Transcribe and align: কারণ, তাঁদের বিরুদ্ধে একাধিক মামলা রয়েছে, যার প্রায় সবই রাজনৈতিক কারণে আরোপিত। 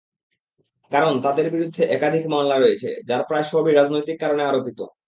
কারণ, 0.91 1.13
তাঁদের 1.21 1.47
বিরুদ্ধে 1.51 1.83
একাধিক 1.87 2.23
মামলা 2.27 2.55
রয়েছে, 2.57 2.89
যার 3.07 3.21
প্রায় 3.27 3.45
সবই 3.51 3.71
রাজনৈতিক 3.73 4.17
কারণে 4.19 4.43
আরোপিত। 4.45 4.79